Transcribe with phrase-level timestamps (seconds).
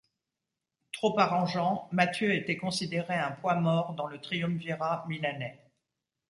[0.93, 5.63] Trop arrangeant, Mathieu était considéré un poids mort dans le triumvirat milanais.